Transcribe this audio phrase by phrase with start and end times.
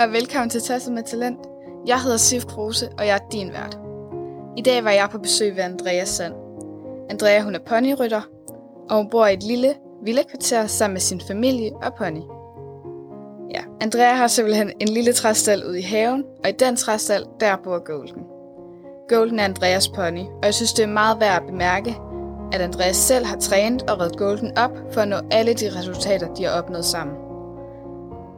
[0.00, 1.38] og velkommen til Tasset med Talent.
[1.86, 3.78] Jeg hedder Sif Kruse, og jeg er din vært.
[4.56, 6.34] I dag var jeg på besøg ved Andrea Sand.
[7.10, 8.20] Andrea hun er ponyrytter,
[8.90, 9.74] og hun bor i et lille
[10.04, 12.20] villakvarter sammen med sin familie og pony.
[13.54, 17.56] Ja, Andrea har simpelthen en lille træstal ude i haven, og i den træstal, der
[17.64, 18.22] bor Golden.
[19.08, 21.96] Golden er Andreas pony, og jeg synes, det er meget værd at bemærke,
[22.52, 26.34] at Andreas selv har trænet og reddet Golden op for at nå alle de resultater,
[26.34, 27.29] de har opnået sammen.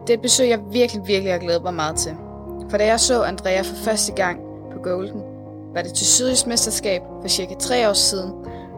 [0.07, 2.17] Det er et besøg, jeg virkelig, virkelig har glædet mig meget til.
[2.71, 4.41] For da jeg så Andrea for første gang
[4.73, 5.23] på Golden,
[5.75, 8.33] var det til Sydøst Mesterskab for cirka tre år siden,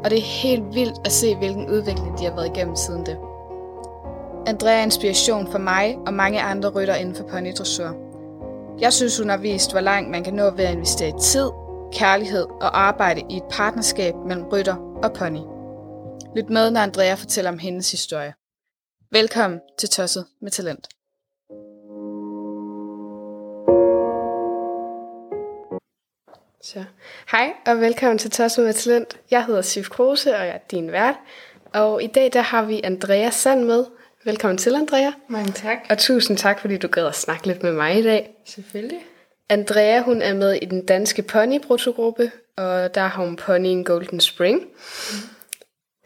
[0.04, 3.16] og det er helt vildt at se, hvilken udvikling de har været igennem siden det.
[4.46, 7.96] Andrea er inspiration for mig og mange andre rytter inden for ponydressur.
[8.80, 11.50] Jeg synes, hun har vist, hvor langt man kan nå ved at investere i tid,
[11.92, 15.40] kærlighed og arbejde i et partnerskab mellem rytter og pony.
[16.36, 18.34] Lyt med, når Andrea fortæller om hendes historie.
[19.12, 20.88] Velkommen til Tosset med Talent.
[26.64, 26.84] Så,
[27.30, 29.16] hej og velkommen til Tosset med Talent.
[29.30, 31.14] Jeg hedder Sif Kruse, og jeg er din vært.
[31.72, 33.84] Og i dag der har vi Andrea Sand med.
[34.24, 35.10] Velkommen til, Andrea.
[35.28, 35.78] Mange tak.
[35.90, 38.30] Og tusind tak, fordi du gad at snakke lidt med mig i dag.
[38.46, 38.98] Selvfølgelig.
[39.48, 41.60] Andrea, hun er med i den danske pony
[41.94, 44.62] gruppe og der har hun ponyen Golden Spring.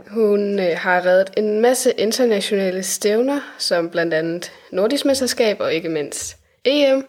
[0.07, 5.89] Hun øh, har reddet en masse internationale stævner, som blandt andet Nordisk Mesterskab og ikke
[5.89, 7.07] mindst EM.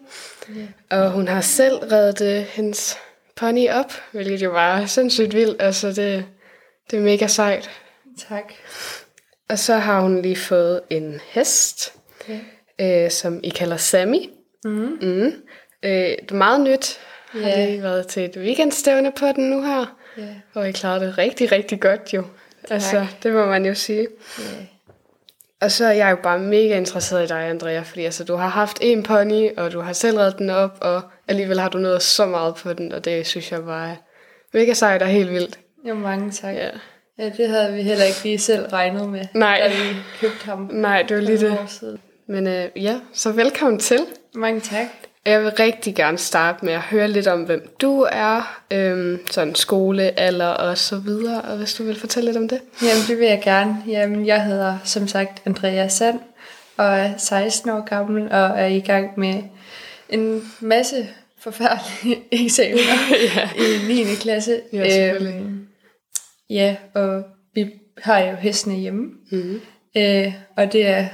[0.50, 0.68] Yeah.
[0.90, 2.98] Og hun har selv reddet øh, hendes
[3.40, 5.62] pony op, hvilket jo var sindssygt vildt.
[5.62, 6.26] Altså, det,
[6.92, 7.70] det er mega sejt.
[8.30, 8.54] Tak.
[9.50, 12.40] Og så har hun lige fået en hest, okay.
[13.06, 14.30] øh, som I kalder Sammy.
[14.64, 14.98] Mm.
[15.02, 15.34] Mm.
[15.84, 17.00] Øh, det er meget nyt.
[17.36, 17.48] Yeah.
[17.48, 19.98] Har lige været til et weekendstævne på den nu her.
[20.20, 20.36] Yeah.
[20.54, 22.22] Og I klarede det rigtig, rigtig godt jo.
[22.22, 22.72] Tak.
[22.72, 24.08] Altså, det må man jo sige.
[24.40, 24.66] Yeah.
[25.62, 28.48] Og så er jeg jo bare mega interesseret i dig, Andrea, fordi altså, du har
[28.48, 32.02] haft en pony, og du har selv reddet den op, og alligevel har du nået
[32.02, 33.96] så meget på den, og det synes jeg bare er
[34.54, 35.60] mega sejt og helt vildt.
[35.90, 36.56] Jo, mange tak.
[36.56, 36.70] Ja.
[37.18, 39.60] ja, det havde vi heller ikke lige selv regnet med, Nej.
[39.64, 40.70] da vi købte ham.
[40.74, 42.00] Nej, det var lige det.
[42.28, 44.00] Men øh, ja, så velkommen til.
[44.36, 44.88] Mange tak.
[45.26, 49.56] Jeg vil rigtig gerne starte med at høre lidt om, hvem du er, øhm, sådan
[49.56, 52.62] skole, alder og så videre, og hvis du vil fortælle lidt om det.
[52.82, 53.84] Jamen, det vil jeg gerne.
[53.88, 56.20] Jamen, jeg hedder som sagt Andrea Sand,
[56.78, 59.44] og er 16 år gammel, og er i gang med
[60.10, 61.08] en masse
[61.40, 63.50] forfærdelige eksamener ja.
[63.56, 64.16] i 9.
[64.16, 64.62] klasse.
[64.74, 65.68] Ja, øhm,
[66.50, 67.72] ja, og vi
[68.02, 69.62] har jo hestene hjemme, mm-hmm.
[69.98, 71.06] øh, og det er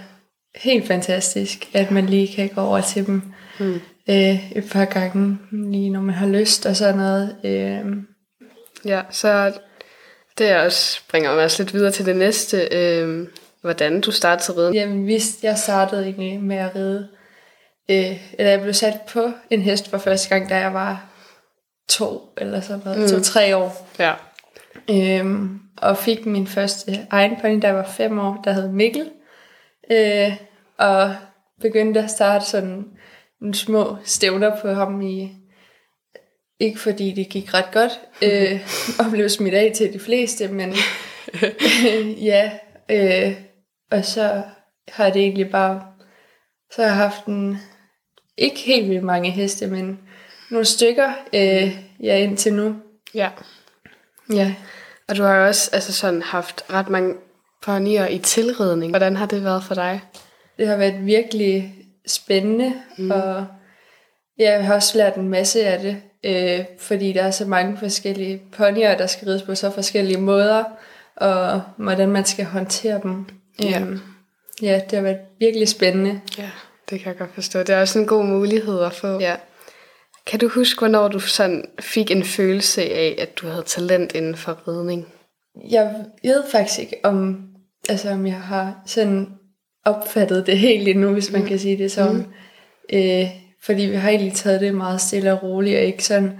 [0.56, 3.22] helt fantastisk, at man lige kan gå over til dem.
[3.60, 7.36] Mm øh, et par gange, lige når man har lyst og sådan noget.
[7.44, 7.86] Øh.
[8.86, 9.54] Ja, så
[10.38, 12.68] det også bringer mig også lidt videre til det næste.
[12.72, 13.28] Øh,
[13.62, 14.74] hvordan du startede til riden?
[14.74, 17.08] Jamen, hvis jeg startede egentlig med at ride,
[17.90, 21.06] øh, eller jeg blev sat på en hest for første gang, da jeg var
[21.90, 23.08] to eller sådan noget, mm.
[23.08, 23.88] to-tre år.
[24.00, 24.14] Ja.
[24.90, 29.10] Øhm, og fik min første egen pony, da jeg var fem år, der hed Mikkel.
[29.92, 30.34] Øh,
[30.78, 31.16] og
[31.62, 32.86] begyndte at starte sådan
[33.42, 35.32] nogle små stævner på ham i,
[36.60, 38.62] ikke fordi det gik ret godt, øh,
[39.00, 40.74] og blev smidt af til de fleste, men
[41.34, 42.52] øh, ja,
[42.90, 43.36] øh,
[43.92, 44.44] og så
[44.88, 45.84] har det egentlig bare,
[46.72, 47.58] så har jeg haft en,
[48.38, 50.00] ikke helt vildt mange heste, men
[50.52, 52.76] nogle stykker, øh, ja, indtil nu.
[53.14, 53.30] Ja.
[54.34, 54.56] Ja.
[55.08, 57.16] Og du har også altså sådan haft ret mange
[57.66, 58.92] ponyer i tilredning.
[58.92, 60.02] Hvordan har det været for dig?
[60.58, 61.76] Det har været virkelig
[62.08, 63.12] spændende, mm.
[63.12, 63.46] og
[64.38, 68.42] jeg har også lært en masse af det, øh, fordi der er så mange forskellige
[68.58, 70.64] ponyer, der skal rides på så forskellige måder,
[71.16, 73.26] og hvordan man skal håndtere dem.
[73.64, 73.82] Ja.
[73.82, 74.02] Um,
[74.62, 76.22] ja, det har været virkelig spændende.
[76.38, 76.50] Ja,
[76.90, 77.60] det kan jeg godt forstå.
[77.60, 79.20] Det er også en god mulighed at få.
[79.20, 79.36] Ja.
[80.26, 84.36] Kan du huske, hvornår du sådan fik en følelse af, at du havde talent inden
[84.36, 85.08] for ridning?
[85.70, 87.44] Jeg ved faktisk ikke, om,
[87.90, 89.28] altså, om jeg har sådan
[89.86, 91.48] opfattet det helt endnu, hvis man mm.
[91.48, 92.16] kan sige det sådan.
[92.16, 92.98] Mm.
[92.98, 93.30] Øh,
[93.64, 96.40] fordi vi har egentlig taget det meget stille og roligt, og ikke sådan,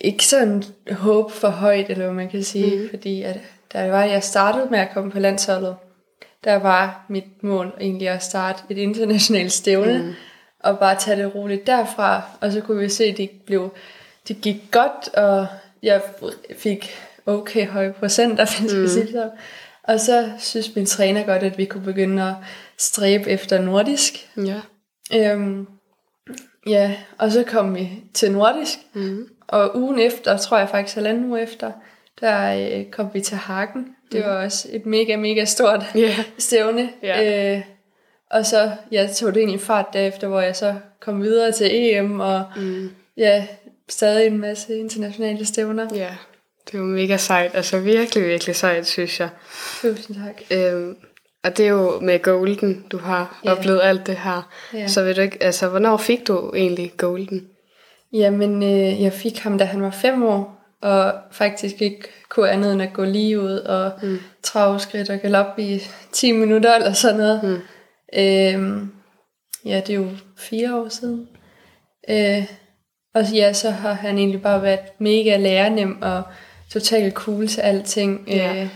[0.00, 2.76] ikke sådan håb for højt, eller hvad man kan sige.
[2.76, 2.88] Mm.
[2.90, 3.40] Fordi at,
[3.72, 5.76] da var, jeg startede med at komme på landsholdet,
[6.44, 10.12] der var mit mål egentlig at starte et internationalt stævne, mm.
[10.60, 12.22] og bare tage det roligt derfra.
[12.40, 13.72] Og så kunne vi se, at det, blev,
[14.28, 15.46] det gik godt, og
[15.82, 16.02] jeg
[16.56, 16.90] fik
[17.26, 18.88] okay høje procenter, hvis mm.
[18.88, 19.30] sige så.
[19.86, 22.34] Og så synes min træner godt, at vi kunne begynde at
[22.78, 24.30] stræbe efter nordisk.
[24.36, 24.60] Ja.
[25.14, 25.66] Øhm,
[26.66, 28.78] ja, og så kom vi til nordisk.
[28.94, 29.28] Mm.
[29.48, 31.72] Og ugen efter, tror jeg faktisk halvanden uge efter,
[32.20, 33.86] der øh, kom vi til Hagen.
[34.12, 34.30] Det mm.
[34.30, 36.18] var også et mega, mega stort yeah.
[36.38, 36.90] stævne.
[37.04, 37.56] Yeah.
[37.56, 37.62] Øh,
[38.30, 41.68] Og så jeg tog det ind i fart derefter, hvor jeg så kom videre til
[41.72, 42.90] EM, og mm.
[43.16, 43.46] ja,
[43.88, 45.88] stadig en masse internationale stævner.
[45.94, 46.16] Ja,
[46.66, 47.50] det er jo mega sejt.
[47.54, 49.28] Altså virkelig, virkelig sejt, synes jeg.
[49.80, 50.42] Tusind tak.
[50.50, 50.96] Øhm,
[51.44, 53.58] og det er jo med Golden, du har yeah.
[53.58, 54.50] oplevet alt det her.
[54.74, 54.86] Ja.
[54.86, 57.48] Så ved du ikke, altså hvornår fik du egentlig Golden?
[58.12, 62.72] Jamen, øh, jeg fik ham, da han var fem år, og faktisk ikke kunne andet
[62.72, 64.18] end at gå lige ud og mm.
[64.42, 67.40] travskridt og galop i 10 minutter eller sådan noget.
[67.42, 67.58] Mm.
[68.18, 68.92] Øhm,
[69.64, 71.28] ja, det er jo fire år siden.
[72.10, 72.44] Øh,
[73.14, 76.22] og ja, så har han egentlig bare været mega lærenem og
[76.72, 78.24] totalt cool til alting.
[78.28, 78.62] Ja.
[78.62, 78.68] Øh,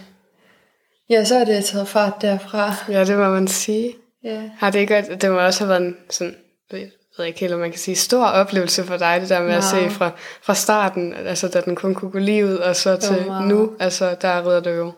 [1.10, 2.74] ja, så er det taget fart derfra.
[2.88, 3.94] Ja, det må man sige.
[4.24, 4.42] Ja.
[4.58, 6.36] Har det ikke det må også have været en sådan,
[6.72, 6.88] jeg
[7.18, 9.64] ved ikke helt, om man kan sige, stor oplevelse for dig, det der med at
[9.64, 10.10] se fra,
[10.42, 13.48] fra starten, altså da den kun kunne gå lige ud, og så til meget.
[13.48, 14.92] nu, altså der rider du jo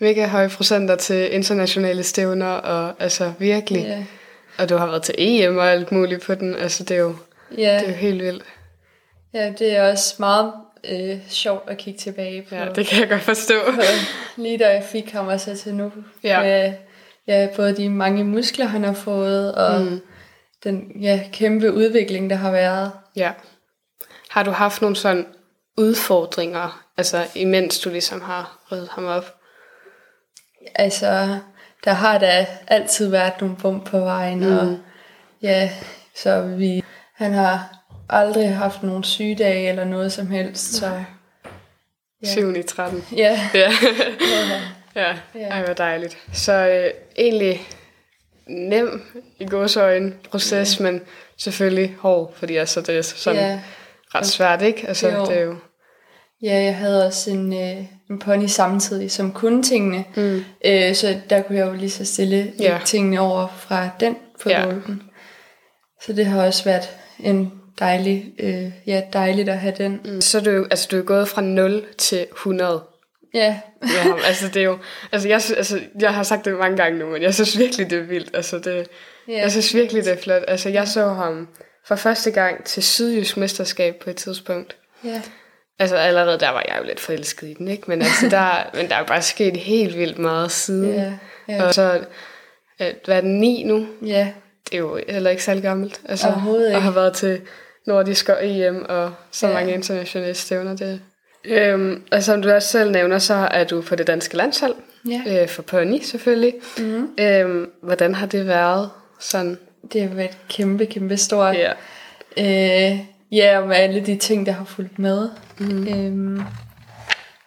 [0.00, 4.04] mega høje procenter til internationale stævner, og altså virkelig, Ja.
[4.58, 7.14] og du har været til EM og alt muligt på den, altså det er jo,
[7.58, 7.74] Ja.
[7.80, 8.44] det er jo helt vildt.
[9.34, 10.52] ja, det er også meget
[10.88, 12.54] øh, sjovt at kigge tilbage på.
[12.54, 13.54] Ja, det kan jeg godt forstå.
[13.74, 13.80] på,
[14.36, 15.92] lige da jeg fik ham og så til nu.
[16.24, 16.42] Ja.
[16.42, 16.72] Med,
[17.26, 20.00] ja, både de mange muskler, han har fået, og mm.
[20.64, 22.92] den ja, kæmpe udvikling, der har været.
[23.16, 23.32] Ja.
[24.30, 25.26] Har du haft nogle sådan
[25.76, 29.34] udfordringer, altså imens du ligesom har reddet ham op?
[30.74, 31.38] Altså,
[31.84, 34.58] der har da altid været nogle bump på vejen, mm.
[34.58, 34.78] og
[35.42, 35.70] ja,
[36.14, 36.84] så vi,
[37.14, 37.76] han har
[38.08, 41.02] aldrig haft nogen sygedage eller noget som helst, så
[42.22, 42.28] Ja.
[42.32, 43.04] 7 i 13.
[43.16, 43.60] ja, Ja.
[43.60, 43.70] ja,
[45.02, 45.48] ja, Ja.
[45.48, 46.18] ej hvor dejligt.
[46.32, 47.60] Så øh, egentlig
[48.48, 49.02] nem
[49.40, 51.00] i gåsøjne proces, men
[51.38, 53.60] selvfølgelig hård, fordi altså det er sådan ja.
[54.14, 54.88] ret svært, ikke?
[54.88, 55.24] Altså Jo.
[55.26, 55.56] det er jo...
[56.42, 60.04] Ja, jeg havde også en, øh, en pony samtidig, som kunne tingene.
[60.16, 60.44] Mm.
[60.64, 62.72] Øh, så der kunne jeg jo lige så stille Ja.
[62.72, 62.78] ja.
[62.84, 64.66] tingene over fra den på Ja.
[64.68, 64.74] ja.
[66.02, 70.00] Så det har også været en dejlig, øh, ja, dejligt at have den.
[70.04, 70.20] Mm.
[70.20, 72.82] Så er du, altså, du er gået fra 0 til 100
[73.34, 74.18] Ja, ham.
[74.26, 74.78] altså det er jo...
[75.12, 77.98] Altså jeg, altså jeg har sagt det mange gange nu, men jeg synes virkelig, det
[77.98, 78.30] er vildt.
[78.36, 78.88] Altså det,
[79.28, 79.38] ja.
[79.40, 80.42] Jeg synes virkelig, det er flot.
[80.48, 81.48] Altså, jeg så ham
[81.86, 84.76] for første gang til Sydjysk Mesterskab på et tidspunkt.
[85.04, 85.22] ja.
[85.78, 87.82] Altså, allerede der var jeg jo lidt forelsket i den, ikke?
[87.86, 90.94] Men, altså, der, men der er bare sket helt vildt meget siden.
[90.94, 91.12] Ja,
[91.48, 91.64] ja.
[91.64, 92.00] Og så,
[92.82, 93.86] øh, hvad er den, ni nu?
[94.06, 94.32] ja.
[94.70, 96.00] Det er jo heller ikke særlig gammelt.
[96.08, 96.76] Altså, Overhovedet ikke.
[96.76, 97.40] Og har været til
[97.86, 99.52] Nordisk og EM og så Ja.
[99.54, 100.76] mange internationale stævner.
[100.76, 101.00] Det.
[101.44, 104.74] Øhm, og som du også selv nævner, så er du på det danske landshold.
[105.08, 105.42] Ja.
[105.42, 106.54] Øh, for pony selvfølgelig.
[106.78, 107.08] Mm.
[107.20, 108.90] Øhm, hvordan har det været
[109.20, 109.58] sådan?
[109.92, 111.56] Det har været kæmpe, kæmpe stort.
[111.56, 111.72] Ja.
[112.38, 112.98] Øh,
[113.32, 115.28] ja, og med alle de ting, der har fulgt med.
[115.58, 115.88] Mm.
[115.88, 116.42] Øhm,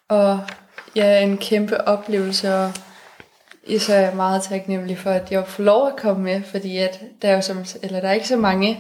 [0.10, 0.40] og
[0.96, 2.72] ja, en kæmpe oplevelse, og
[3.80, 7.00] så er jeg meget taknemmelig for, at jeg får lov at komme med, fordi at
[7.22, 8.80] der er jo som, eller der er ikke så mange,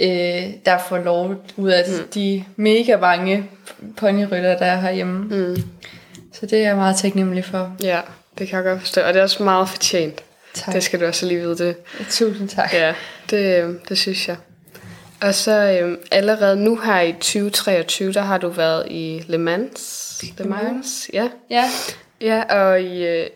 [0.00, 2.08] øh, der får lov ud af mm.
[2.14, 3.50] de mega mange
[3.96, 5.18] ponyrytter, der er herhjemme.
[5.18, 5.56] Mm.
[6.32, 7.76] Så det er jeg meget taknemmelig for.
[7.82, 8.00] Ja,
[8.38, 9.00] det kan jeg godt forstå.
[9.00, 10.22] Og det er også meget fortjent.
[10.54, 10.74] Tak.
[10.74, 11.76] Det skal du også lige vide det.
[12.10, 12.74] Tusind tak.
[12.74, 12.94] Ja,
[13.30, 14.36] det, øh, det synes jeg.
[15.22, 20.24] Og så øhm, allerede nu her i 2023, der har du været i Le Mans.
[20.38, 21.28] Le Mans, ja.
[21.50, 21.70] Ja.
[22.20, 23.26] Ja, og i øh,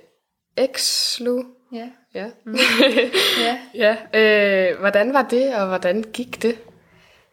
[0.57, 1.43] Exlu.
[1.73, 1.87] Ja.
[2.15, 2.25] Ja.
[3.75, 3.97] Ja.
[4.15, 4.19] ja.
[4.21, 6.55] Øh, hvordan var det, og hvordan gik det?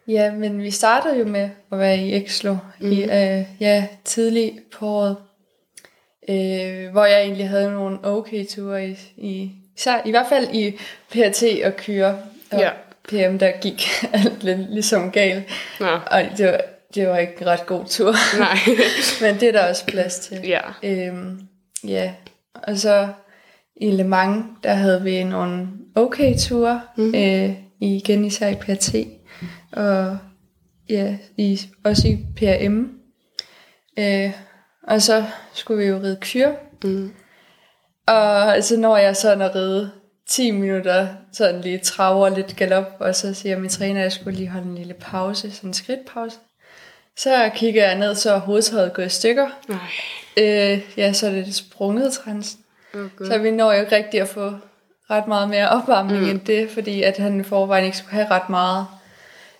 [0.07, 2.91] Ja, men vi startede jo med at være i Exlo mm.
[2.91, 5.15] i øh, ja, tidlig på året.
[6.29, 10.79] Øh, hvor jeg egentlig havde nogle okay ture i, i, især, i hvert fald i
[11.11, 12.17] PRT og Kyre
[12.51, 12.69] og Ja.
[13.09, 15.43] PM, der gik alt lidt ligesom galt.
[15.79, 16.61] Nå, Og det var,
[16.95, 18.13] det var ikke en ret god tur.
[18.39, 18.57] nej.
[19.21, 20.37] Men det er der også plads til.
[20.43, 20.61] ja.
[20.83, 21.41] Øhm,
[21.87, 22.11] ja,
[22.53, 23.07] og så
[23.81, 27.15] i Le Mans, der havde vi nogle okay ture, mm.
[27.15, 28.95] øh, igen især i PRT,
[29.71, 30.17] og
[30.89, 32.89] ja, i, også i PRM.
[33.99, 34.31] Øh,
[34.87, 36.51] og så skulle vi jo ride kyr.
[36.83, 37.11] Mm.
[38.07, 39.91] Og altså, når jeg sådan at ride
[40.27, 44.37] 10 minutter, sådan lige traver lidt galop, og så siger min træner, at jeg skulle
[44.37, 46.37] lige holde en lille pause, sådan en skridtpause.
[47.17, 49.47] Så kigger jeg ned, så er hovedtøjet gået i stykker.
[49.67, 49.79] Nej.
[50.37, 52.59] Øh, ja, så er det sprunget transen.
[52.93, 54.53] Oh, Så vi når jo ikke rigtig at få
[55.09, 56.29] ret meget mere opvarmning mm.
[56.29, 58.85] end det, fordi at han i forvejen ikke skulle have ret meget.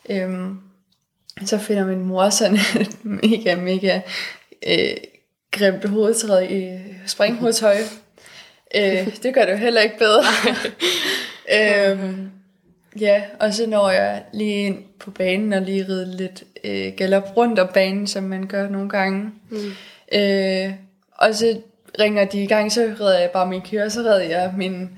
[0.10, 0.60] Øhm,
[1.46, 4.02] så finder min mor sådan et mega, mega
[4.68, 4.98] øh,
[5.52, 7.78] grimt hovedtræd i springhovedtøj.
[8.76, 10.24] øh, det gør det jo heller ikke bedre.
[11.92, 12.32] øhm,
[13.00, 17.38] ja, og så når jeg lige ind på banen og lige ride lidt øh, galop
[17.38, 19.32] rundt om banen, som man gør nogle gange.
[19.50, 19.72] Mm.
[20.14, 20.74] Øh,
[21.12, 21.62] og så
[22.00, 24.90] ringer de i gang, så redder jeg bare min kører, så redder jeg min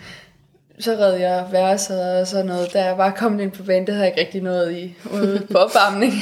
[0.81, 2.73] så red jeg værset og sådan noget.
[2.73, 5.47] Da jeg var kommet ind på banen, det havde jeg ikke rigtig noget i ude
[5.51, 6.13] på opvarmning.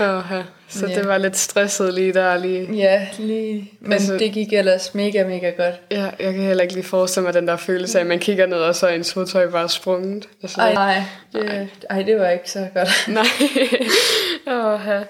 [0.00, 0.42] Oha.
[0.68, 0.94] Så Ja.
[0.94, 2.72] det var lidt stresset lige der lige.
[2.74, 3.72] ja, lige.
[3.80, 5.74] Men Altså- det gik ellers mega, mega godt.
[5.90, 8.46] Ja, jeg kan heller ikke lige forestille mig den der følelse af, at man kigger
[8.46, 10.28] ned, og så er ens fodtøj bare sprunget.
[10.42, 12.88] Altså, Ej, nej, det, ej, det var ikke så godt.
[13.08, 13.24] Nej.
[14.74, 15.00] Oha.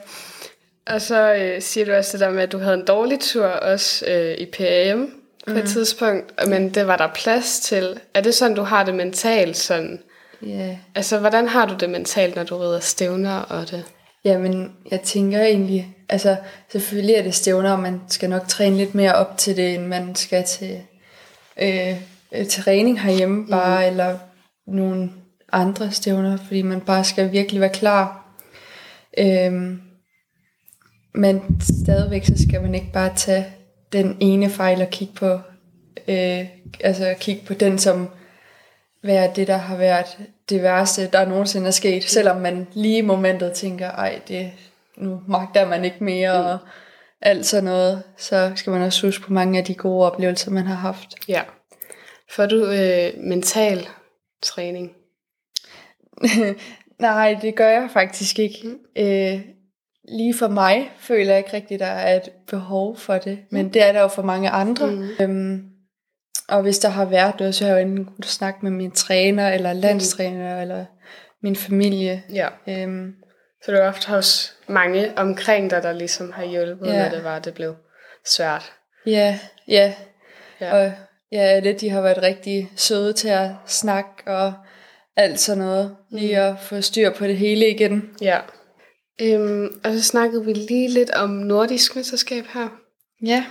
[0.87, 3.47] Og så øh, siger du også det der med, at du havde en dårlig tur
[3.47, 5.11] også øh, i PAM
[5.47, 8.01] på et tidspunkt, men det var der plads til.
[8.15, 10.01] Er det sådan, du har det mentalt sådan?
[10.47, 10.77] Ja.
[10.95, 13.85] Altså, hvordan har du det mentalt, når du rider stævner og det?
[14.25, 16.37] Jamen, jeg tænker egentlig, altså
[16.73, 19.87] selvfølgelig er det stævner, og man skal nok træne lidt mere op til det, end
[19.87, 20.81] man skal til
[21.63, 21.97] øh,
[22.33, 24.19] øh, træning herhjemme bare, eller
[24.67, 25.11] nogle
[25.53, 28.27] andre stævner, fordi man bare skal virkelig være klar.
[29.19, 29.81] Øhm,
[31.15, 33.47] men stadigvæk, så skal man ikke bare tage
[33.93, 35.41] den ene fejl og kigge på,
[36.09, 36.47] øh,
[36.81, 38.09] altså kigge på den som
[39.03, 42.05] være det, der har været det værste, der nogensinde er sket.
[42.05, 44.53] Selvom man lige i momentet tænker, ej, det,
[44.97, 46.59] nu magter man ikke mere, og
[47.21, 48.03] alt sådan noget.
[48.17, 51.29] Så skal man også huske på mange af de gode oplevelser, man har haft.
[51.29, 51.43] Ja.
[52.31, 53.89] Får du øh, mental
[54.43, 54.93] træning?
[56.99, 58.59] Nej, det gør jeg faktisk ikke.
[58.65, 58.79] Mm.
[58.97, 59.41] Øh,
[60.11, 63.39] lige for mig føler jeg ikke rigtigt, der er et behov for det.
[63.51, 64.87] Men det er der jo for mange andre.
[64.87, 65.09] Mm.
[65.21, 65.63] Øhm,
[66.49, 68.91] og hvis der har været noget, så har jeg jo enten kunnet snakke med min
[68.91, 70.61] træner, eller landstræner, mm.
[70.63, 70.85] eller
[71.43, 72.23] min familie.
[72.33, 72.49] Ja.
[72.69, 73.15] Øhm,
[73.65, 77.03] Så du har ofte også mange omkring dig, der ligesom har hjulpet, Ja.
[77.03, 77.75] når det var, det blev
[78.27, 78.73] svært.
[79.07, 79.39] ja,
[79.69, 79.95] ja.
[80.61, 80.75] Ja.
[80.87, 80.93] Og
[81.33, 84.53] ja, det, de har været rigtig søde til at snakke og
[85.17, 85.97] alt sådan noget.
[86.11, 88.11] Lige at få styr på det hele igen.
[88.23, 88.39] Ja.
[89.23, 92.69] Øhm, og så snakkede vi lige lidt om nordisk mesterskab her.
[93.27, 93.45] Ja.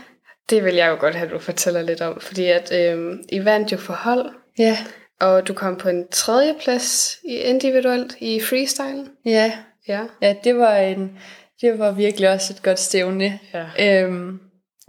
[0.49, 3.45] Det vil jeg jo godt have, at du fortæller lidt om, fordi at øhm, I
[3.45, 4.77] vandt jo for hold, Ja.
[5.19, 9.05] og du kom på en tredje plads i individuelt i freestyle.
[9.25, 9.53] Ja.
[9.87, 10.01] Ja.
[10.21, 11.19] Ja, det var en,
[11.61, 13.39] det var virkelig også et godt stævne.
[13.53, 14.03] Ja.
[14.03, 14.39] Øhm,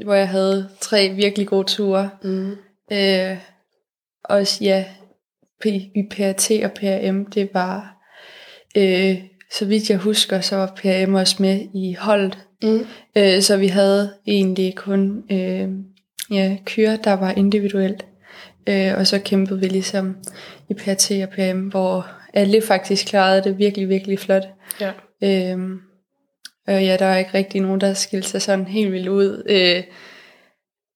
[0.04, 2.10] hvor jeg havde tre virkelig gode ture.
[2.22, 2.50] Mm.
[2.92, 3.36] Øh,
[4.24, 4.84] også ja,
[5.64, 7.96] i PRT og PRM, det var,
[8.76, 12.38] øh, så vidt jeg husker, så var PRM også med i holdet.
[12.62, 12.86] Mm.
[13.16, 15.68] Øh, så vi havde egentlig kun øh,
[16.30, 18.06] ja, kyre, der var individuelt.
[18.66, 20.16] Øh, og så kæmpede vi ligesom
[20.68, 24.48] i PRT og PRM, hvor alle faktisk klarede det virkelig, virkelig flot.
[24.80, 24.92] Ja.
[25.22, 25.80] Øhm,
[26.66, 29.42] og ja, der var ikke rigtig nogen, der skilte sig sådan helt vildt ud.
[29.46, 29.82] Øh,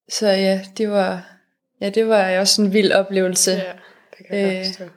[0.09, 1.37] så ja, det var,
[1.81, 3.51] ja, det var også en vild oplevelse.
[3.51, 3.71] ja,
[4.17, 4.87] det kan jeg Øh.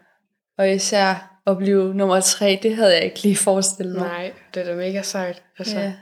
[0.58, 4.08] Og især at blive nummer tre, det havde jeg ikke lige forestillet mig.
[4.08, 5.42] Nej, det er da mega sejt.
[5.58, 5.92] Altså, Ja.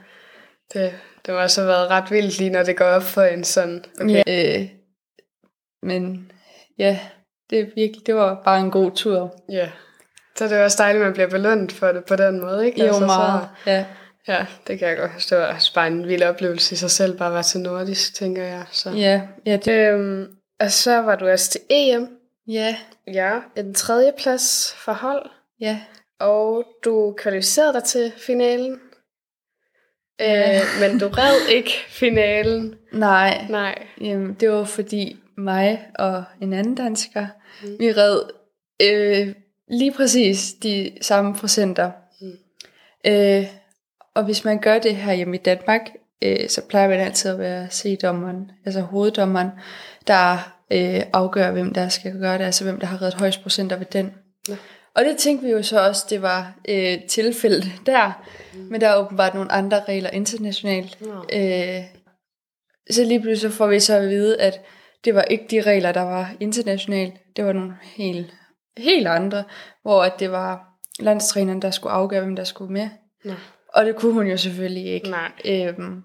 [0.73, 0.93] det,
[1.27, 3.85] det må også have været ret vildt lige, når det går op for en sådan.
[4.01, 4.23] Okay.
[4.27, 4.59] Ja.
[4.61, 4.69] Øh,
[5.83, 6.33] men
[6.79, 6.99] ja,
[7.51, 9.35] det, virkelig, det var bare en god tur.
[9.53, 9.71] Ja.
[10.37, 12.81] Så det er også dejligt, at man bliver belønnet for det på den måde, ikke?
[12.81, 13.49] Jo, Altså, meget.
[13.65, 13.85] Så, Ja.
[14.29, 15.37] ja, det kan jeg godt forstå.
[15.37, 18.43] Det også bare en vild oplevelse i sig selv, bare at være til nordisk, tænker
[18.45, 18.65] jeg.
[18.73, 18.91] Så.
[18.91, 20.27] Ja, ja, det, Øhm,
[20.61, 22.09] og så var du også til EM.
[22.49, 22.77] Ja,
[23.07, 25.31] Ja, en tredje plads for hold.
[25.61, 25.81] ja.
[26.21, 28.81] Og du kvalificerede dig til finalen.
[30.21, 30.57] Ja.
[30.57, 32.75] Øh, men du red ikke finalen.
[32.93, 33.87] Nej, Nej.
[34.01, 37.27] Jamen, det var fordi mig og en anden dansker,
[37.63, 37.77] mm.
[37.79, 38.21] vi red
[38.83, 39.35] øh,
[39.69, 41.91] lige præcis de samme procenter.
[42.21, 42.33] Mm.
[43.07, 43.47] Øh,
[44.15, 45.81] og hvis man gør det her hjemme i Danmark,
[46.23, 49.51] øh, så plejer man altid at være C-dommeren, altså hoveddommeren,
[50.07, 53.77] der øh, afgør, hvem der skal gøre det, altså hvem der har reddet højst procenter
[53.77, 54.15] ved den.
[54.49, 54.57] Ja.
[54.95, 58.23] Og det tænkte vi jo så også, det var øh, tilfældet der,
[58.55, 58.61] mm.
[58.61, 61.01] men der er åbenbart nogle andre regler internationalt.
[61.01, 61.25] Nå.
[61.33, 61.83] Øh,
[62.91, 64.61] så lige pludselig så får vi så at vide, at
[65.05, 67.15] det var ikke de regler, der var internationalt.
[67.37, 68.35] Det var nogle helt,
[68.77, 69.45] helt andre,
[69.83, 72.89] hvor at det var landstræneren, der skulle afgøre, hvem der skulle med.
[73.25, 73.33] Nå.
[73.69, 75.11] Og det kunne hun jo selvfølgelig ikke.
[75.11, 75.33] Nej.
[75.45, 76.03] Øhm,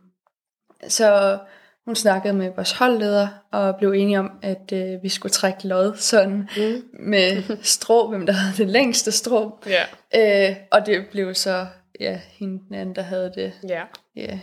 [0.87, 1.39] så
[1.85, 5.95] hun snakkede med vores holdleder og blev enige om, at øh, vi skulle trække lod
[5.97, 6.81] sådan Mm.
[6.99, 9.59] med strå, hvem der havde det længste strå.
[9.67, 10.49] Ja.
[10.49, 11.65] Øh, og det blev så
[11.99, 13.51] ja, hende den anden, der havde det.
[13.69, 13.81] Ja.
[14.15, 14.39] Ja.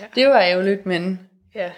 [0.00, 0.06] Ja.
[0.14, 1.20] Det var ærgerligt, men
[1.54, 1.70] Ja.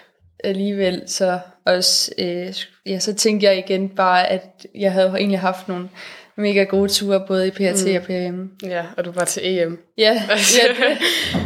[0.43, 2.53] alligevel så også, øh,
[2.85, 5.89] ja, så tænkte jeg igen bare, at jeg havde egentlig haft nogle
[6.35, 7.95] mega gode ture, både i PRT mm.
[7.95, 8.51] og PRM.
[8.63, 9.79] Ja, og du var til EM.
[9.97, 10.13] Ja,
[10.57, 10.97] ja, det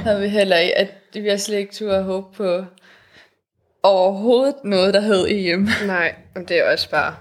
[0.03, 2.65] havde vi heller ikke, at vi har slet ikke tur at håbe på
[3.83, 5.67] overhovedet noget, der hed EM.
[5.85, 7.15] Nej, men det er også bare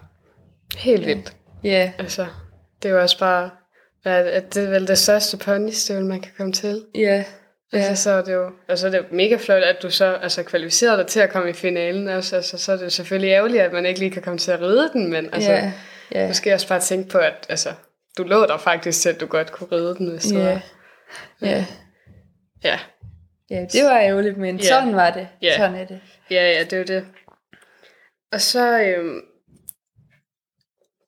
[0.76, 1.32] helt vildt.
[1.64, 2.26] Ja, Altså,
[2.82, 3.50] det er jo også bare,
[4.04, 6.84] at, at det er vel det største ponystøvle, man kan komme til.
[6.94, 7.78] ja, Ja.
[7.78, 10.42] ja, Altså, så er det jo altså, det er mega flot, at du så altså,
[10.42, 12.08] kvalificerede dig til at komme i finalen.
[12.08, 14.50] Også, altså, så er det jo selvfølgelig ærgerligt, at man ikke lige kan komme til
[14.50, 15.72] at ride den, men altså, ja,
[16.14, 16.26] Ja.
[16.26, 17.68] Måske også bare tænke på, at altså,
[18.18, 20.38] du lå der faktisk til, at du godt kunne ride den, hvis Ja.
[20.44, 20.60] var.
[21.42, 21.64] Ja.
[22.64, 22.78] Ja.
[23.50, 24.62] ja, det var ærgerligt, men Ja.
[24.68, 25.28] sådan var det.
[25.42, 25.56] Ja.
[25.56, 26.00] Sådan er det.
[26.30, 27.06] Ja, ja, det er jo det.
[28.32, 29.20] Og så øhm,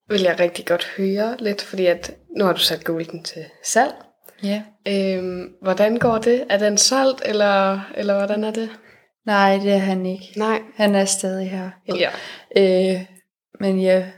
[0.09, 3.93] vil jeg rigtig godt høre lidt, fordi at nu har du sat Golden til salg.
[4.43, 4.63] Ja.
[4.89, 6.45] Øhm, hvordan går det?
[6.51, 8.71] Er den solgt, eller, eller hvordan er det?
[9.27, 10.25] Nej, det er han ikke.
[10.37, 10.61] Nej.
[10.77, 11.71] Han er stadig her.
[11.97, 12.11] Ja.
[12.57, 13.01] Øh,
[13.61, 14.13] men jeg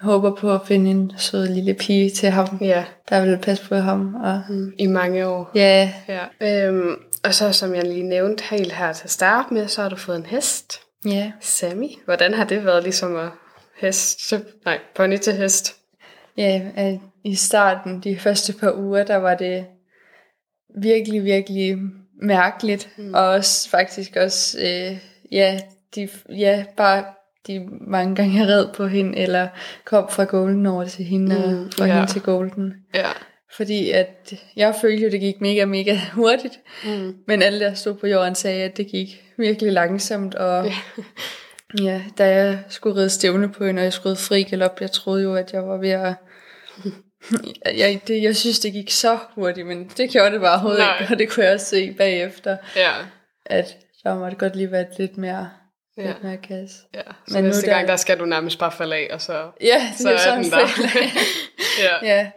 [0.00, 3.74] håber på at finde en sød lille pige til ham, Ja, der vil passe på
[3.74, 4.14] ham.
[4.14, 5.50] Og mm, i mange år.
[5.54, 6.66] ja, Ja.
[6.68, 9.88] Øhm, og så som jeg lige nævnte helt her til at starte med, så har
[9.88, 10.80] du fået en hest.
[11.04, 11.32] ja.
[11.40, 11.88] Sammy.
[12.04, 13.28] Hvordan har det været ligesom at
[13.76, 15.76] hest til, nej, pony til hest?
[16.36, 19.66] Ja, at i starten, de første par uger, der var det
[20.76, 21.78] virkelig, virkelig
[22.22, 22.88] mærkeligt.
[22.96, 23.14] Mm.
[23.14, 24.98] Og også faktisk også, øh,
[25.32, 25.60] ja,
[25.94, 27.04] de, ja, bare
[27.46, 29.48] de mange gange jeg red på hende, eller
[29.84, 31.94] kom fra Golden over til hende, mm, og fra ja.
[31.94, 32.74] hende til Golden.
[32.94, 33.08] Ja.
[33.56, 36.58] Fordi at jeg følte jo, det gik mega, mega hurtigt.
[36.84, 37.14] Mm.
[37.26, 40.34] Men alle, der stod på jorden, sagde, at det gik virkelig langsomt.
[40.34, 40.72] Og Ja.
[41.84, 44.90] ja, da jeg skulle ride stævne på hende, og jeg skulle ride fri galop, jeg
[44.90, 46.14] troede jo, at jeg var ved at...
[47.76, 51.12] Jeg, det, jeg synes, det gik så hurtigt, men det gjorde det bare overhovedet ikke,
[51.14, 52.90] og det kunne jeg også se bagefter, Ja.
[53.46, 55.50] at der måtte godt lige være lidt mere,
[55.98, 56.06] Ja.
[56.06, 56.70] lidt mere gas.
[56.94, 57.00] ja.
[57.28, 59.32] Så Men nu næste der- gang, der skal du nærmest bare falde af, og så,
[59.60, 60.58] Ja, det så er er sådan den der.
[61.82, 62.14] ja.
[62.16, 62.30] ja.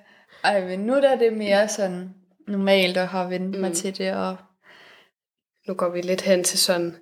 [0.46, 2.10] Ej, men nu der er det mere sådan
[2.48, 3.62] normalt, og har vendt mm.
[3.62, 4.36] mig til det, og
[5.68, 6.96] Nu går vi lidt hen til sådan,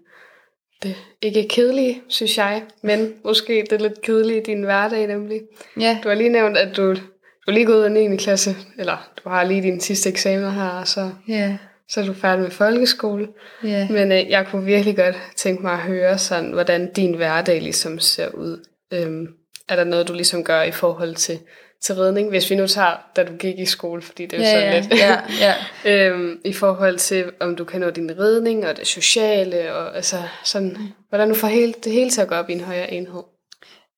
[0.83, 5.41] det ikke kedelige, synes jeg, men måske det lidt kedelige i din hverdag nemlig.
[5.79, 6.99] ja, Du har lige nævnt, at du, du
[7.47, 8.17] er lige gået ud af 9.
[8.17, 11.57] klasse, eller du har lige din sidste eksamen her, og så, ja,
[11.89, 13.27] så er du færdig med folkeskole.
[13.63, 13.87] ja.
[13.89, 17.99] Men øh, jeg kunne virkelig godt tænke mig at høre, sådan, hvordan din hverdag ligesom
[17.99, 18.65] ser ud.
[18.93, 19.27] Øhm,
[19.69, 21.39] er der noget, du ligesom gør i forhold til,
[21.83, 22.29] til ridning?
[22.29, 24.73] Hvis vi nu tager, da du gik i skole, fordi det er jo ja, sådan
[24.73, 25.25] ja, lidt.
[25.41, 26.09] ja, ja.
[26.09, 30.17] øhm, I forhold til, om du kan nå din ridning og det sociale, og altså
[30.43, 30.77] sådan,
[31.09, 33.23] hvordan du får hele, det hele til at gå op i en højere enhed.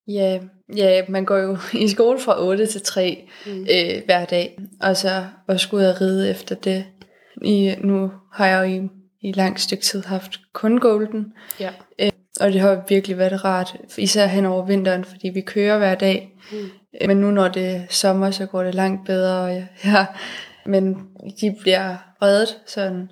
[0.07, 0.39] Ja,
[0.75, 3.61] ja, man går jo i skole fra 8 til 3 mm.
[3.61, 6.85] øh, hver dag, og så og skulle og ride efter det.
[7.41, 8.89] I, nu har jeg jo i,
[9.29, 11.69] i lang stykke tid haft kun golden, Ja.
[12.41, 16.31] Og det har virkelig været rart, især hen over vinteren, fordi vi kører hver dag.
[16.51, 16.57] Mm.
[17.01, 20.05] Øh, Men nu når det er sommer, så går det langt bedre, og ja, ja,
[20.65, 20.93] men
[21.41, 23.09] de bliver reddet sådan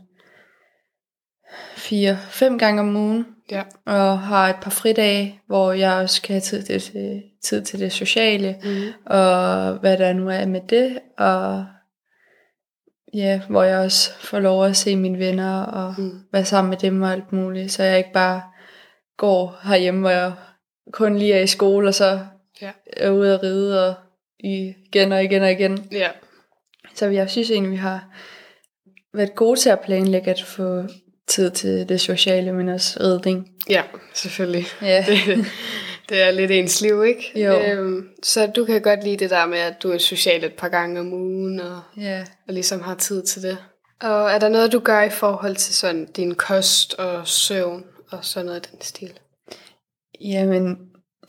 [1.75, 3.63] fire-fem gange om ugen, Ja.
[3.85, 7.79] og har et par fridage, hvor jeg også kan have tid til, til, tid til
[7.79, 8.71] det sociale, Mm.
[9.05, 11.65] og hvad der nu er med det, og
[13.13, 16.11] ja, hvor jeg også får lov at se mine venner, og Mm.
[16.33, 18.41] være sammen med dem og alt muligt, så jeg ikke bare
[19.17, 20.33] går herhjemme, hvor jeg
[20.91, 22.19] kun lige er i skole, og så
[22.61, 22.71] Ja.
[22.97, 23.95] er ude at ride, og
[24.39, 25.87] igen og igen og igen.
[25.91, 26.09] Ja.
[26.95, 28.05] Så jeg synes egentlig, vi har
[29.13, 30.83] været gode til at planlægge at få
[31.27, 33.49] tid til det sociale, men også ridning.
[33.69, 34.65] Ja, selvfølgelig.
[34.81, 35.05] Ja.
[35.07, 35.45] Det,
[36.09, 37.41] det er lidt ens liv, ikke?
[37.45, 37.59] Jo.
[37.61, 40.69] Øhm, så du kan godt lide det der med, at du er social et par
[40.69, 42.25] gange om ugen, og, ja.
[42.47, 43.57] og ligesom har tid til det.
[44.01, 47.83] Og er der noget, du gør i forhold til sådan din kost og søvn,
[48.17, 49.19] og sådan noget i den stil?
[50.21, 50.77] Jamen,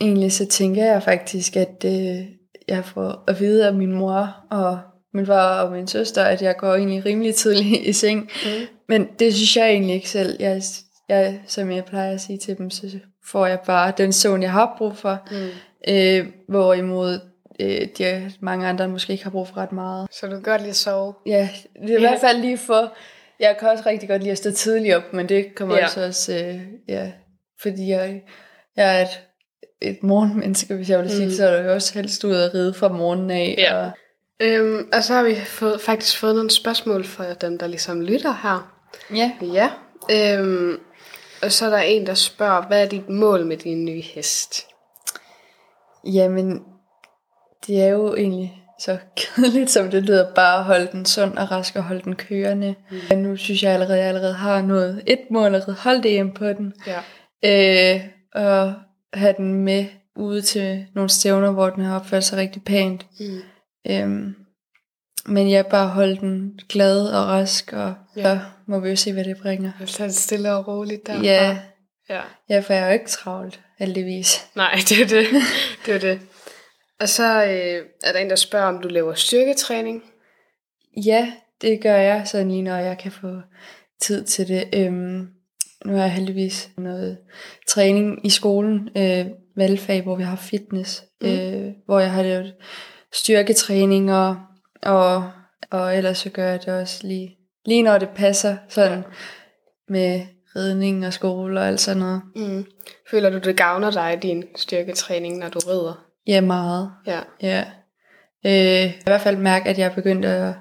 [0.01, 2.27] egentlig så tænker jeg faktisk, at øh,
[2.69, 4.79] jeg får at vide af min mor og
[5.15, 8.21] min far og min søster, at jeg går egentlig rimelig tidligt i seng.
[8.21, 8.67] Mm.
[8.89, 10.37] Men det synes jeg egentlig ikke selv.
[10.41, 10.63] Jeg,
[11.09, 14.53] jeg, som jeg plejer at sige til dem, så får jeg bare den søvn, jeg
[14.53, 15.19] har brug for.
[15.31, 15.49] Mm.
[15.95, 17.21] Øh, hvorimod
[17.61, 20.09] øh, de mange andre måske ikke har brug for ret meget.
[20.13, 21.15] Så du kan godt lide at sove?
[21.27, 21.49] Ja,
[21.83, 22.09] det er i Ja.
[22.09, 22.93] hvert fald lige for...
[23.41, 25.85] Jeg kan også rigtig godt lide at stå tidligt op, men det kommer Ja.
[25.85, 26.35] også også...
[26.35, 27.13] Øh, ja,
[27.63, 28.23] fordi jeg,
[28.77, 29.09] jeg er et,
[29.83, 31.33] et morgenmenneske, hvis jeg vil sige Mm.
[31.33, 33.55] så er jeg jo også helst ud at ride fra morgenen af.
[33.59, 33.77] Ja.
[33.85, 33.91] Og,
[34.41, 38.33] Øhm, og så har vi fået, faktisk fået nogle spørgsmål fra dem, der ligesom lytter
[38.43, 38.81] her.
[39.15, 39.33] ja.
[39.53, 39.71] Ja.
[40.39, 40.81] Øhm,
[41.43, 44.67] og så er der en, der spørger, hvad er dit mål med din nye hest?
[46.05, 46.63] Jamen,
[47.67, 51.51] det er jo egentlig så kedeligt, som det lyder, bare at holde den sund og
[51.51, 52.75] rask og holde den kørende.
[52.91, 52.97] Mm.
[53.09, 56.47] Men nu synes jeg allerede, jeg allerede har nået et mål og holdt EM på
[56.47, 56.73] den.
[56.87, 57.95] Ja.
[57.95, 58.01] Øh,
[58.35, 58.75] og
[59.15, 63.07] have den med ude til nogle stævner, hvor den har opført sig rigtig pænt.
[63.21, 63.41] Mm.
[63.91, 64.35] Øhm,
[65.27, 68.29] men jeg bare holde den glad og rask, og Ja.
[68.29, 68.39] ja.
[68.39, 69.71] så må vi jo se, hvad det bringer.
[69.81, 71.23] Jeg tager det stille og roligt derfra.
[71.25, 71.59] Ja,
[72.09, 72.21] ja.
[72.51, 74.47] ja, for jeg er jo ikke travlt, heldigvis.
[74.57, 75.27] Nej, det er det.
[75.87, 76.21] det er det.
[77.01, 80.03] Og så øh, er der en, der spørger, om du laver styrketræning.
[81.07, 83.41] Ja, det gør jeg, sådan lige når jeg kan få
[84.01, 84.69] tid til det.
[84.75, 85.29] Øhm,
[85.85, 87.19] nu har jeg heldigvis noget
[87.69, 89.27] træning i skolen, øh,
[89.57, 91.29] valgfag, hvor vi har fitness, mm.
[91.29, 92.55] øh, hvor jeg har lavet
[93.13, 94.37] styrketræning, og,
[94.83, 95.31] og,
[95.71, 99.03] og ellers så gør jeg det også lige, lige når det passer, sådan ja.
[99.89, 100.21] med
[100.57, 102.23] ridning og skole og alt sådan noget.
[102.37, 102.67] Mm.
[103.11, 106.04] Føler du, det gavner dig, din styrketræning, når du rider?
[106.27, 106.91] Ja, meget.
[107.07, 107.21] Ja.
[107.43, 107.65] ja.
[108.47, 110.55] Øh, I hvert fald mærke, at jeg er begyndt at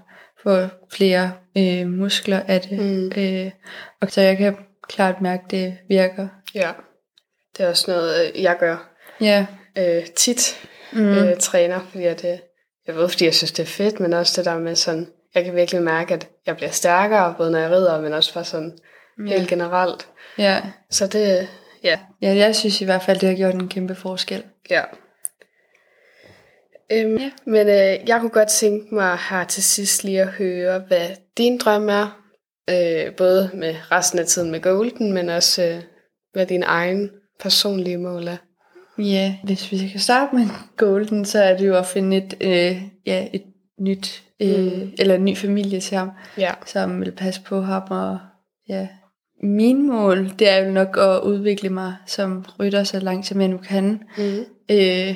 [0.43, 2.79] få flere øh, muskler af det.
[2.79, 3.11] Mm.
[3.17, 3.51] Øh,
[4.01, 6.27] og så jeg kan klart mærke, at det virker.
[6.55, 6.71] Ja,
[7.57, 8.89] det er også noget, øh, jeg gør
[9.21, 9.45] ja.
[9.77, 10.67] øh, tit.
[10.93, 11.09] Mm.
[11.09, 12.37] Øh, træner, fordi at, øh,
[12.87, 15.43] jeg ved, fordi jeg synes, det er fedt, men også det der med sådan, jeg
[15.43, 18.77] kan virkelig mærke, at jeg bliver stærkere, både når jeg rider, men også for sådan
[19.27, 19.37] ja.
[19.37, 20.07] helt generelt.
[20.37, 20.61] Ja.
[20.89, 21.47] Så det,
[21.83, 21.99] ja.
[22.21, 24.43] Ja, jeg synes i hvert fald, det har gjort en kæmpe forskel.
[24.69, 24.81] Ja.
[26.93, 27.31] Øhm, ja.
[27.45, 31.57] Men øh, jeg kunne godt tænke mig her til sidst lige at høre, hvad din
[31.57, 32.19] drøm er.
[32.69, 35.81] Øh, både med resten af tiden med Golden, men også øh,
[36.33, 38.37] hvad din egen personlige mål er.
[38.97, 40.45] Ja, hvis vi skal starte med
[40.77, 43.43] Golden, så er det jo at finde et, øh, ja, et
[43.79, 44.91] nyt, øh, mm.
[44.99, 46.51] eller en ny familie til ham, ja.
[46.65, 47.83] som vil passe på ham.
[47.89, 48.19] Og,
[48.69, 48.87] ja.
[49.43, 53.49] Min mål, det er jo nok at udvikle mig som rytter så langt som jeg
[53.49, 54.03] nu kan.
[54.17, 54.45] Mm.
[54.71, 55.15] Øh,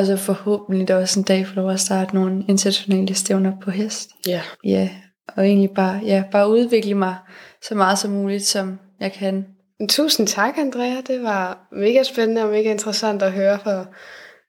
[0.00, 3.70] og så forhåbentlig der også en dag få lov at starte nogle internationale stævner på
[3.70, 4.10] hest.
[4.26, 4.42] Ja.
[4.64, 4.90] Ja,
[5.36, 7.16] og egentlig bare, ja, bare udvikle mig
[7.62, 9.46] så meget som muligt, som jeg kan.
[9.88, 11.00] Tusind tak, Andrea.
[11.06, 13.86] Det var mega spændende og mega interessant at høre for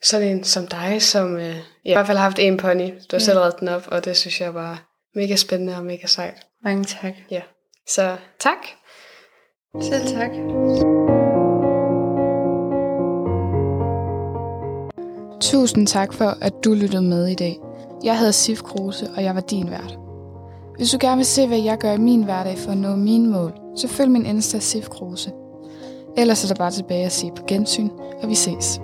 [0.03, 2.87] sådan en som dig, som øh, i hvert fald har haft en pony.
[2.87, 3.19] Du har ja.
[3.19, 4.83] selv reddet den op, og det synes jeg var
[5.15, 6.47] mega spændende og mega sejt.
[6.63, 7.13] Mange tak.
[7.31, 7.41] Ja.
[7.87, 8.57] Så tak.
[9.81, 11.30] Selv tak.
[15.41, 17.59] Tusind tak for, at du lyttede med i dag.
[18.03, 19.97] Jeg hedder Sif Kruse, og jeg var din vært.
[20.77, 23.29] Hvis du gerne vil se, hvad jeg gør i min hverdag for at nå mine
[23.29, 25.31] mål, så følg min Insta Sif Kruse.
[26.17, 27.89] Ellers er der bare tilbage at sige på gensyn,
[28.21, 28.81] og vi ses.